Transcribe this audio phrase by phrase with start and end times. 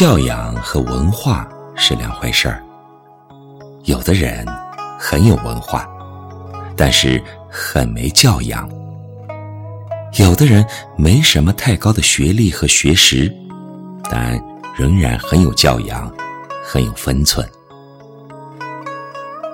[0.00, 1.46] 教养和文化
[1.76, 2.64] 是两回事儿。
[3.84, 4.46] 有的人
[4.98, 5.86] 很有文化，
[6.74, 8.66] 但是很没教养；
[10.14, 10.64] 有的人
[10.96, 13.30] 没什么太高的学历和学识，
[14.04, 14.42] 但
[14.74, 16.10] 仍然很有教养，
[16.64, 17.46] 很有分寸。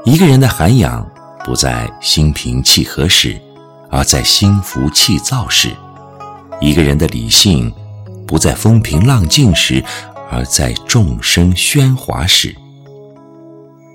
[0.04, 1.04] 一个人的涵养
[1.44, 3.36] 不在心平气和时，
[3.90, 5.70] 而在心浮气躁时；
[6.60, 7.74] 一个人的理性
[8.28, 9.82] 不在风平浪静时，
[10.30, 12.50] 而在众生喧哗时；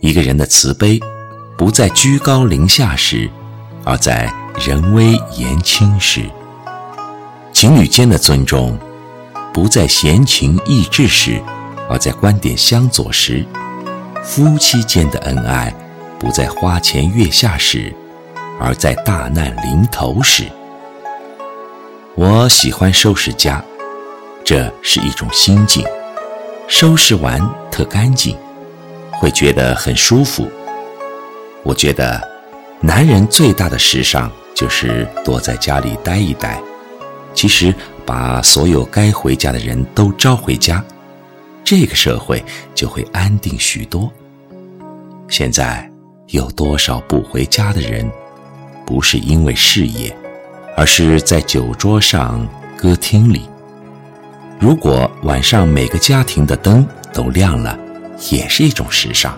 [0.01, 0.99] 一个人的慈悲
[1.57, 3.29] 不在居高临下时，
[3.83, 6.23] 而在人微言轻时；
[7.51, 8.77] 情侣间的尊重
[9.53, 11.41] 不在闲情逸致时，
[11.89, 13.45] 而在观点相左时；
[14.23, 15.73] 夫妻间的恩爱
[16.17, 17.93] 不在花前月下时，
[18.59, 20.45] 而在大难临头时。
[22.15, 23.63] 我喜欢收拾家，
[24.43, 25.85] 这是一种心境。
[26.71, 27.37] 收拾完
[27.69, 28.33] 特干净，
[29.11, 30.49] 会觉得很舒服。
[31.63, 32.25] 我觉得，
[32.79, 36.61] 男人最大的时尚就是多在家里待一待。
[37.33, 40.81] 其实，把所有该回家的人都招回家，
[41.61, 42.41] 这个社会
[42.73, 44.09] 就会安定许多。
[45.27, 45.87] 现在
[46.27, 48.09] 有多少不回家的人，
[48.85, 50.15] 不是因为事业，
[50.77, 53.41] 而是在酒桌上、歌厅里。
[54.61, 57.75] 如果晚上每个家庭的灯都亮了，
[58.29, 59.35] 也是一种时尚。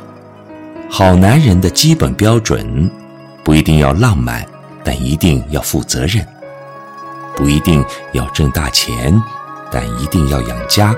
[0.89, 2.91] 好男人的基本标准，
[3.41, 4.45] 不一定要浪漫，
[4.83, 6.25] 但一定要负责任；
[7.37, 9.17] 不一定要挣大钱，
[9.71, 10.93] 但一定要养家；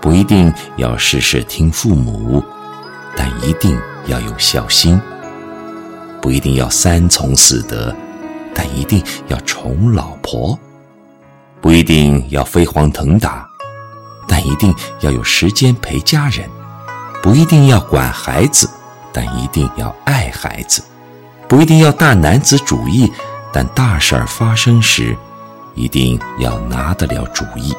[0.00, 2.42] 不一定要事事听父母，
[3.16, 4.98] 但一定要有孝心；
[6.20, 7.94] 不一定要三从四德，
[8.52, 10.58] 但一定要宠老婆。
[11.62, 13.48] 不一定要飞黄腾达，
[14.26, 16.44] 但一定要有时间陪家人；
[17.22, 18.68] 不一定要管孩子，
[19.12, 20.82] 但一定要爱孩子；
[21.48, 23.10] 不一定要大男子主义，
[23.52, 25.16] 但大事儿发生时，
[25.76, 27.72] 一定要拿得了主意。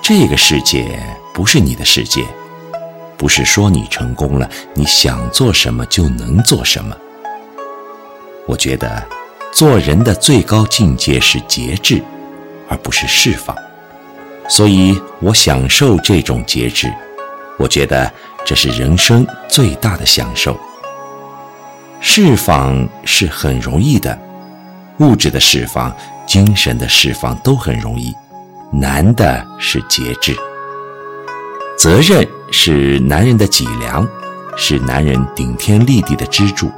[0.00, 0.98] 这个世界
[1.34, 2.24] 不是你的世界，
[3.18, 6.96] 不是说你成功了，你想做什么就能做什么。
[8.46, 9.06] 我觉得，
[9.52, 12.02] 做人的最高境界是节制。
[12.70, 13.54] 而不是释放，
[14.48, 16.90] 所以我享受这种节制。
[17.58, 18.10] 我觉得
[18.46, 20.58] 这是人生最大的享受。
[22.00, 24.18] 释放是很容易的，
[25.00, 25.94] 物质的释放、
[26.26, 28.14] 精神的释放都很容易，
[28.72, 30.34] 难的是节制。
[31.76, 34.08] 责任是男人的脊梁，
[34.56, 36.70] 是男人顶天立地的支柱。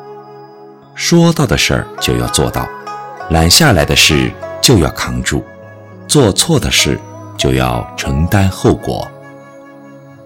[0.94, 2.68] 说到的事儿就要做到，
[3.30, 5.44] 揽下来的事就要扛住。
[6.12, 7.00] 做错的事
[7.38, 9.10] 就要承担后果。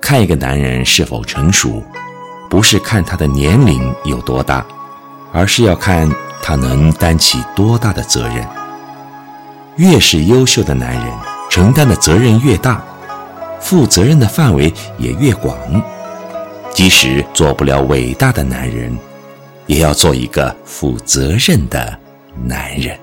[0.00, 1.80] 看一个男人是否成熟，
[2.50, 4.66] 不是看他的年龄有多大，
[5.32, 6.10] 而是要看
[6.42, 8.44] 他能担起多大的责任。
[9.76, 11.04] 越是优秀的男人，
[11.48, 12.84] 承担的责任越大，
[13.60, 15.56] 负责任的范围也越广。
[16.74, 18.98] 即使做不了伟大的男人，
[19.68, 21.96] 也要做一个负责任的
[22.44, 22.98] 男人。